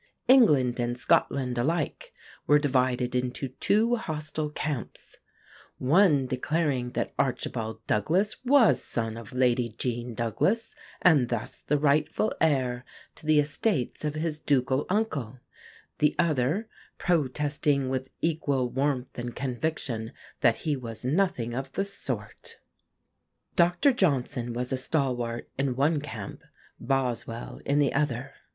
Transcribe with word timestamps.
England 0.27 0.79
and 0.79 0.97
Scotland 0.97 1.59
alike 1.59 2.11
were 2.47 2.57
divided 2.57 3.13
into 3.13 3.49
two 3.49 3.97
hostile 3.97 4.49
camps, 4.49 5.17
one 5.77 6.25
declaring 6.25 6.89
that 6.93 7.13
Archibald 7.19 7.85
Douglas 7.85 8.37
was 8.43 8.83
son 8.83 9.15
of 9.15 9.31
Lady 9.31 9.69
Jean 9.77 10.15
Douglas, 10.15 10.73
and 11.03 11.29
thus 11.29 11.61
the 11.61 11.77
rightful 11.77 12.33
heir 12.41 12.83
to 13.13 13.27
the 13.27 13.39
estates 13.39 14.03
of 14.03 14.15
his 14.15 14.39
ducal 14.39 14.87
uncle; 14.89 15.39
the 15.99 16.15
other, 16.17 16.67
protesting 16.97 17.87
with 17.87 18.09
equal 18.21 18.71
warmth 18.71 19.19
and 19.19 19.35
conviction 19.35 20.13
that 20.39 20.55
he 20.65 20.75
was 20.75 21.05
nothing 21.05 21.53
of 21.53 21.71
the 21.73 21.85
sort. 21.85 22.59
Dr 23.55 23.93
Johnson 23.93 24.51
was 24.53 24.73
a 24.73 24.77
stalwart 24.77 25.47
in 25.59 25.75
one 25.75 25.99
camp; 26.01 26.41
Boswell 26.79 27.61
in 27.67 27.77
the 27.77 27.93
other. 27.93 28.33